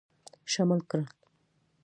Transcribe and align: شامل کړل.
شامل 0.51 0.79
کړل. 0.89 1.03